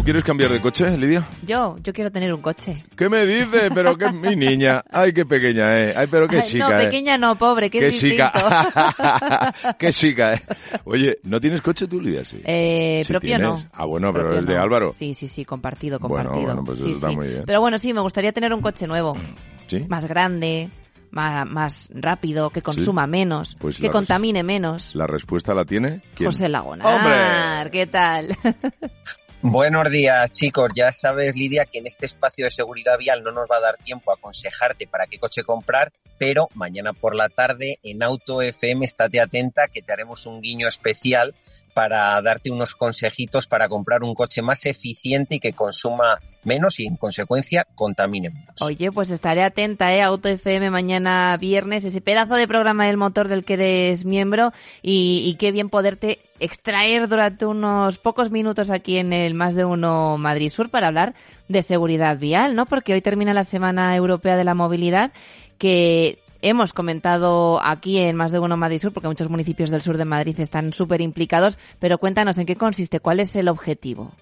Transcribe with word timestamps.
¿Tú 0.00 0.04
quieres 0.04 0.24
cambiar 0.24 0.50
de 0.50 0.62
coche, 0.62 0.96
Lidia? 0.96 1.28
Yo, 1.46 1.76
yo 1.82 1.92
quiero 1.92 2.10
tener 2.10 2.32
un 2.32 2.40
coche. 2.40 2.82
¿Qué 2.96 3.10
me 3.10 3.26
dices? 3.26 3.70
Pero 3.74 3.98
que 3.98 4.10
mi 4.10 4.34
niña. 4.34 4.82
Ay, 4.90 5.12
qué 5.12 5.26
pequeña 5.26 5.78
es. 5.78 5.94
Ay, 5.94 6.06
pero 6.10 6.26
qué 6.26 6.40
chica 6.40 6.70
no, 6.70 6.78
es. 6.78 6.86
pequeña 6.86 7.18
no, 7.18 7.36
pobre, 7.36 7.68
Qué 7.68 7.84
distinto. 7.90 8.24
chica. 8.24 9.52
qué 9.78 9.92
chica, 9.92 10.32
eh. 10.36 10.42
Oye, 10.84 11.18
¿no 11.24 11.38
tienes 11.38 11.60
coche 11.60 11.86
tú, 11.86 12.00
Lidia? 12.00 12.24
Sí. 12.24 12.40
Eh, 12.46 13.02
Sí 13.04 13.12
propio 13.12 13.28
tienes. 13.36 13.46
no. 13.46 13.70
Ah, 13.74 13.84
bueno, 13.84 14.10
pero 14.10 14.38
el 14.38 14.46
de 14.46 14.54
no. 14.54 14.62
Álvaro. 14.62 14.94
Sí, 14.94 15.12
sí, 15.12 15.28
sí, 15.28 15.44
compartido, 15.44 15.98
Bueno, 15.98 16.30
compartido. 16.30 16.46
bueno, 16.46 16.64
pues 16.64 16.78
eso 16.78 16.88
Sí, 16.88 16.94
está 16.94 17.10
sí. 17.10 17.16
muy 17.16 17.28
bien. 17.28 17.42
Pero 17.44 17.60
bueno, 17.60 17.78
sí, 17.78 17.92
me 17.92 18.00
gustaría 18.00 18.32
tener 18.32 18.54
un 18.54 18.62
coche 18.62 18.86
nuevo, 18.86 19.12
¿Sí? 19.66 19.84
más 19.86 20.06
grande, 20.06 20.70
más, 21.10 21.46
más 21.46 21.90
rápido, 21.94 22.48
que 22.48 22.62
consuma 22.62 23.06
menos, 23.06 23.54
Pues 23.60 23.78
que 23.78 23.90
contamine 23.90 24.42
menos. 24.44 24.94
¿La 24.94 25.06
respuesta 25.06 25.52
la 25.52 25.66
tiene? 25.66 26.00
¿Quién? 26.14 26.30
José 26.30 26.48
Lagunar, 26.48 26.86
¡Hombre! 26.86 27.70
¿qué 27.70 27.86
tal? 27.86 28.34
Buenos 29.42 29.90
días, 29.90 30.30
chicos. 30.32 30.70
Ya 30.76 30.92
sabes, 30.92 31.34
Lidia, 31.34 31.64
que 31.64 31.78
en 31.78 31.86
este 31.86 32.04
espacio 32.04 32.44
de 32.44 32.50
seguridad 32.50 32.98
vial 32.98 33.22
no 33.22 33.32
nos 33.32 33.46
va 33.50 33.56
a 33.56 33.60
dar 33.60 33.78
tiempo 33.78 34.10
a 34.10 34.14
aconsejarte 34.14 34.86
para 34.86 35.06
qué 35.06 35.18
coche 35.18 35.44
comprar, 35.44 35.90
pero 36.20 36.50
mañana 36.52 36.92
por 36.92 37.16
la 37.16 37.30
tarde 37.30 37.78
en 37.82 38.02
Auto 38.02 38.42
FM 38.42 38.84
estate 38.84 39.20
atenta 39.20 39.68
que 39.68 39.80
te 39.80 39.90
haremos 39.90 40.26
un 40.26 40.42
guiño 40.42 40.68
especial 40.68 41.34
para 41.72 42.20
darte 42.20 42.50
unos 42.50 42.74
consejitos 42.74 43.46
para 43.46 43.70
comprar 43.70 44.02
un 44.02 44.14
coche 44.14 44.42
más 44.42 44.66
eficiente 44.66 45.36
y 45.36 45.40
que 45.40 45.54
consuma 45.54 46.18
menos 46.44 46.78
y 46.78 46.86
en 46.86 46.96
consecuencia 46.96 47.66
contamine 47.74 48.28
menos. 48.28 48.60
Oye, 48.60 48.92
pues 48.92 49.10
estaré 49.10 49.42
atenta, 49.42 49.94
¿eh? 49.94 50.02
Auto 50.02 50.28
FM 50.28 50.68
mañana 50.68 51.34
viernes, 51.40 51.86
ese 51.86 52.02
pedazo 52.02 52.34
de 52.34 52.46
programa 52.46 52.86
del 52.86 52.98
motor 52.98 53.28
del 53.28 53.46
que 53.46 53.54
eres 53.54 54.04
miembro 54.04 54.52
y, 54.82 55.22
y 55.24 55.36
qué 55.36 55.52
bien 55.52 55.70
poderte 55.70 56.18
extraer 56.38 57.08
durante 57.08 57.46
unos 57.46 57.96
pocos 57.96 58.30
minutos 58.30 58.70
aquí 58.70 58.98
en 58.98 59.14
el 59.14 59.32
Más 59.32 59.54
de 59.54 59.64
Uno 59.64 60.18
Madrid 60.18 60.50
Sur 60.50 60.68
para 60.68 60.88
hablar 60.88 61.14
de 61.48 61.62
seguridad 61.62 62.18
vial, 62.18 62.54
¿no? 62.54 62.66
Porque 62.66 62.92
hoy 62.92 63.00
termina 63.00 63.32
la 63.32 63.44
Semana 63.44 63.96
Europea 63.96 64.36
de 64.36 64.44
la 64.44 64.54
Movilidad 64.54 65.12
que 65.60 66.18
hemos 66.40 66.72
comentado 66.72 67.62
aquí 67.62 67.98
en 67.98 68.16
Más 68.16 68.32
de 68.32 68.38
Uno 68.38 68.56
Madrid 68.56 68.80
Sur 68.80 68.92
porque 68.92 69.08
muchos 69.08 69.28
municipios 69.28 69.68
del 69.68 69.82
sur 69.82 69.98
de 69.98 70.06
Madrid 70.06 70.40
están 70.40 70.72
súper 70.72 71.02
implicados, 71.02 71.58
pero 71.78 71.98
cuéntanos 71.98 72.38
en 72.38 72.46
qué 72.46 72.56
consiste, 72.56 72.98
cuál 72.98 73.20
es 73.20 73.36
el 73.36 73.46
objetivo. 73.46 74.12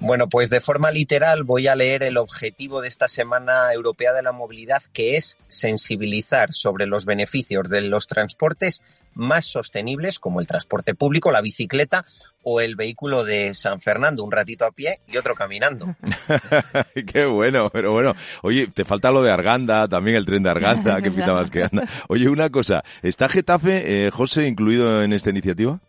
Bueno, 0.00 0.28
pues 0.28 0.48
de 0.48 0.60
forma 0.60 0.92
literal 0.92 1.42
voy 1.42 1.66
a 1.66 1.74
leer 1.74 2.04
el 2.04 2.18
objetivo 2.18 2.80
de 2.80 2.88
esta 2.88 3.08
Semana 3.08 3.72
Europea 3.72 4.12
de 4.12 4.22
la 4.22 4.30
Movilidad, 4.30 4.82
que 4.92 5.16
es 5.16 5.36
sensibilizar 5.48 6.52
sobre 6.52 6.86
los 6.86 7.04
beneficios 7.04 7.68
de 7.68 7.80
los 7.80 8.06
transportes 8.06 8.80
más 9.14 9.46
sostenibles, 9.46 10.20
como 10.20 10.40
el 10.40 10.46
transporte 10.46 10.94
público, 10.94 11.32
la 11.32 11.40
bicicleta 11.40 12.04
o 12.44 12.60
el 12.60 12.76
vehículo 12.76 13.24
de 13.24 13.52
San 13.52 13.80
Fernando, 13.80 14.22
un 14.22 14.30
ratito 14.30 14.64
a 14.64 14.70
pie 14.70 15.00
y 15.08 15.16
otro 15.16 15.34
caminando. 15.34 15.96
Qué 17.12 17.26
bueno, 17.26 17.68
pero 17.70 17.92
bueno. 17.92 18.14
Oye, 18.42 18.68
te 18.68 18.84
falta 18.84 19.10
lo 19.10 19.22
de 19.22 19.32
Arganda, 19.32 19.88
también 19.88 20.16
el 20.16 20.24
tren 20.24 20.44
de 20.44 20.50
Arganda, 20.50 21.02
que 21.02 21.10
pita 21.10 21.34
más 21.34 21.50
que 21.50 21.64
anda. 21.64 21.82
Oye, 22.08 22.28
una 22.28 22.48
cosa, 22.50 22.84
¿está 23.02 23.28
Getafe, 23.28 24.06
eh, 24.06 24.10
José, 24.10 24.46
incluido 24.46 25.02
en 25.02 25.12
esta 25.12 25.30
iniciativa? 25.30 25.80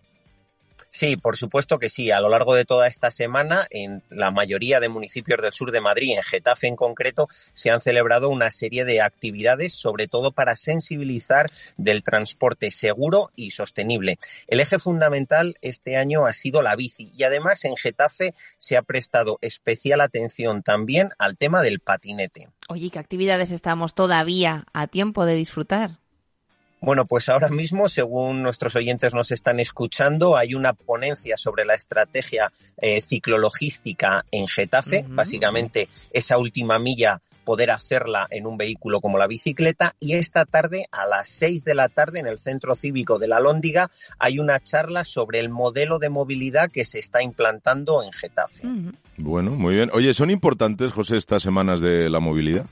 Sí, 0.91 1.17
por 1.17 1.37
supuesto 1.37 1.79
que 1.79 1.89
sí. 1.89 2.11
A 2.11 2.19
lo 2.19 2.29
largo 2.29 2.55
de 2.55 2.65
toda 2.65 2.87
esta 2.87 3.11
semana, 3.11 3.67
en 3.69 4.03
la 4.09 4.31
mayoría 4.31 4.79
de 4.79 4.89
municipios 4.89 5.41
del 5.41 5.51
sur 5.51 5.71
de 5.71 5.81
Madrid, 5.81 6.15
en 6.15 6.23
Getafe 6.23 6.67
en 6.67 6.75
concreto, 6.75 7.27
se 7.53 7.69
han 7.69 7.81
celebrado 7.81 8.29
una 8.29 8.51
serie 8.51 8.85
de 8.85 9.01
actividades, 9.01 9.73
sobre 9.73 10.07
todo 10.07 10.31
para 10.31 10.55
sensibilizar 10.55 11.51
del 11.77 12.03
transporte 12.03 12.71
seguro 12.71 13.31
y 13.35 13.51
sostenible. 13.51 14.17
El 14.47 14.59
eje 14.59 14.79
fundamental 14.79 15.55
este 15.61 15.95
año 15.95 16.25
ha 16.25 16.33
sido 16.33 16.61
la 16.61 16.75
bici 16.75 17.11
y 17.15 17.23
además 17.23 17.63
en 17.65 17.75
Getafe 17.75 18.33
se 18.57 18.77
ha 18.77 18.81
prestado 18.81 19.37
especial 19.41 20.01
atención 20.01 20.63
también 20.63 21.09
al 21.17 21.37
tema 21.37 21.61
del 21.61 21.79
patinete. 21.79 22.49
Oye, 22.67 22.89
¿qué 22.89 22.99
actividades 22.99 23.51
estamos 23.51 23.93
todavía 23.93 24.65
a 24.73 24.87
tiempo 24.87 25.25
de 25.25 25.35
disfrutar? 25.35 25.99
Bueno, 26.81 27.05
pues 27.05 27.27
ahora 27.27 27.49
mismo, 27.49 27.89
según 27.89 28.41
nuestros 28.41 28.75
oyentes 28.75 29.13
nos 29.13 29.31
están 29.31 29.59
escuchando, 29.59 30.37
hay 30.37 30.53
una 30.53 30.73
ponencia 30.73 31.35
sobre 31.35 31.65
la 31.65 31.75
estrategia 31.75 32.51
eh, 32.77 33.01
ciclologística 33.01 34.25
en 34.31 34.47
Getafe, 34.47 35.05
básicamente 35.07 35.89
esa 36.11 36.37
última 36.37 36.79
milla 36.79 37.21
poder 37.43 37.71
hacerla 37.71 38.27
en 38.29 38.45
un 38.45 38.57
vehículo 38.57 39.01
como 39.01 39.17
la 39.17 39.25
bicicleta 39.25 39.95
y 39.99 40.13
esta 40.13 40.45
tarde 40.45 40.85
a 40.91 41.07
las 41.07 41.27
seis 41.27 41.63
de 41.63 41.73
la 41.73 41.89
tarde 41.89 42.19
en 42.19 42.27
el 42.27 42.37
Centro 42.37 42.75
Cívico 42.75 43.17
de 43.17 43.27
la 43.27 43.39
Lóndiga 43.39 43.89
hay 44.19 44.37
una 44.37 44.59
charla 44.59 45.03
sobre 45.03 45.39
el 45.39 45.49
modelo 45.49 45.97
de 45.97 46.09
movilidad 46.09 46.69
que 46.69 46.85
se 46.85 46.99
está 46.99 47.23
implantando 47.23 48.03
en 48.03 48.11
Getafe. 48.11 48.61
Bueno, 49.17 49.49
muy 49.51 49.73
bien. 49.73 49.89
Oye, 49.93 50.13
¿son 50.13 50.29
importantes, 50.29 50.91
José, 50.91 51.17
estas 51.17 51.41
semanas 51.41 51.81
de 51.81 52.07
la 52.11 52.19
movilidad? 52.19 52.67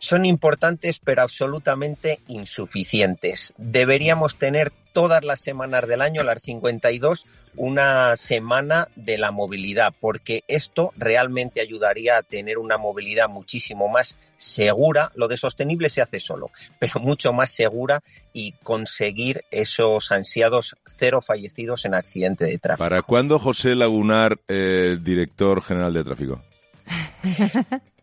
Son 0.00 0.24
importantes 0.24 0.98
pero 0.98 1.22
absolutamente 1.22 2.20
insuficientes. 2.26 3.52
Deberíamos 3.58 4.36
tener 4.36 4.72
todas 4.92 5.22
las 5.24 5.40
semanas 5.40 5.86
del 5.86 6.02
año, 6.02 6.24
las 6.24 6.42
52, 6.42 7.26
una 7.56 8.16
semana 8.16 8.88
de 8.96 9.18
la 9.18 9.30
movilidad, 9.30 9.94
porque 10.00 10.42
esto 10.48 10.92
realmente 10.96 11.60
ayudaría 11.60 12.16
a 12.16 12.22
tener 12.22 12.58
una 12.58 12.78
movilidad 12.78 13.28
muchísimo 13.28 13.88
más 13.88 14.16
segura. 14.36 15.12
Lo 15.14 15.28
de 15.28 15.36
sostenible 15.36 15.90
se 15.90 16.00
hace 16.00 16.18
solo, 16.18 16.50
pero 16.78 16.98
mucho 17.00 17.32
más 17.32 17.50
segura 17.50 18.02
y 18.32 18.52
conseguir 18.62 19.44
esos 19.50 20.10
ansiados 20.12 20.76
cero 20.86 21.20
fallecidos 21.20 21.84
en 21.84 21.94
accidente 21.94 22.46
de 22.46 22.58
tráfico. 22.58 22.88
¿Para 22.88 23.02
cuándo 23.02 23.38
José 23.38 23.74
Lagunar, 23.74 24.40
eh, 24.48 24.96
director 25.00 25.62
general 25.62 25.92
de 25.92 26.04
tráfico? 26.04 26.42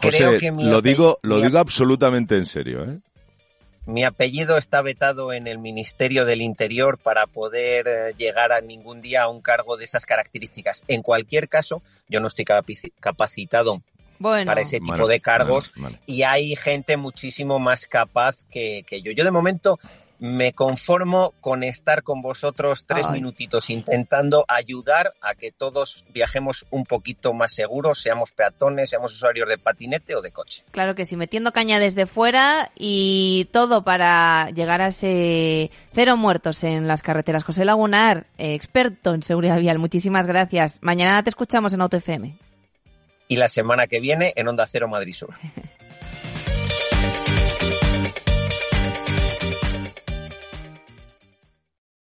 Creo 0.00 0.30
José, 0.32 0.38
que 0.38 0.52
mi 0.52 0.64
lo 0.64 0.82
digo, 0.82 1.18
lo 1.22 1.36
mi 1.36 1.42
digo 1.42 1.58
absolutamente 1.58 2.36
en 2.36 2.46
serio, 2.46 2.84
¿eh? 2.84 2.98
Mi 3.86 4.02
apellido 4.02 4.56
está 4.58 4.82
vetado 4.82 5.32
en 5.32 5.46
el 5.46 5.58
Ministerio 5.58 6.24
del 6.24 6.42
Interior 6.42 6.98
para 6.98 7.26
poder 7.28 7.86
eh, 7.86 8.14
llegar 8.18 8.50
a 8.52 8.60
ningún 8.60 9.00
día 9.00 9.22
a 9.22 9.28
un 9.28 9.40
cargo 9.40 9.76
de 9.76 9.84
esas 9.84 10.04
características. 10.06 10.82
En 10.88 11.02
cualquier 11.02 11.48
caso, 11.48 11.82
yo 12.08 12.18
no 12.18 12.26
estoy 12.26 12.44
capaci- 12.44 12.92
capacitado 12.98 13.82
Bueno, 14.18 14.46
para 14.46 14.62
ese 14.62 14.80
tipo 14.80 14.92
Vale, 14.92 15.06
de 15.08 15.20
cargos 15.20 15.70
vale, 15.76 15.94
vale. 15.94 16.00
y 16.06 16.22
hay 16.24 16.56
gente 16.56 16.96
muchísimo 16.96 17.60
más 17.60 17.86
capaz 17.86 18.42
que, 18.50 18.82
que 18.84 19.02
yo. 19.02 19.12
Yo 19.12 19.22
de 19.22 19.30
momento 19.30 19.78
me 20.18 20.52
conformo 20.52 21.34
con 21.40 21.62
estar 21.62 22.02
con 22.02 22.22
vosotros 22.22 22.84
tres 22.86 23.04
Ay. 23.06 23.12
minutitos 23.12 23.70
intentando 23.70 24.44
ayudar 24.48 25.14
a 25.20 25.34
que 25.34 25.52
todos 25.52 26.04
viajemos 26.12 26.66
un 26.70 26.84
poquito 26.84 27.32
más 27.32 27.52
seguros, 27.52 28.00
seamos 28.00 28.32
peatones, 28.32 28.90
seamos 28.90 29.14
usuarios 29.14 29.48
de 29.48 29.58
patinete 29.58 30.14
o 30.14 30.22
de 30.22 30.32
coche. 30.32 30.64
claro 30.70 30.94
que 30.94 31.04
sí, 31.04 31.16
metiendo 31.16 31.52
caña 31.52 31.78
desde 31.78 32.06
fuera 32.06 32.70
y 32.76 33.48
todo 33.52 33.82
para 33.82 34.50
llegar 34.50 34.80
a 34.80 34.88
ese 34.88 35.70
cero 35.92 36.16
muertos 36.16 36.64
en 36.64 36.88
las 36.88 37.02
carreteras. 37.02 37.44
José 37.44 37.64
Lagunar, 37.64 38.26
experto 38.38 39.14
en 39.14 39.22
seguridad 39.22 39.58
vial, 39.58 39.78
muchísimas 39.78 40.26
gracias. 40.26 40.78
Mañana 40.82 41.22
te 41.22 41.30
escuchamos 41.30 41.72
en 41.72 41.80
AutoFM. 41.80 42.36
Y 43.28 43.36
la 43.36 43.48
semana 43.48 43.86
que 43.86 44.00
viene 44.00 44.32
en 44.36 44.48
Onda 44.48 44.66
Cero 44.66 44.88
Madrid 44.88 45.12
Sur. 45.12 45.34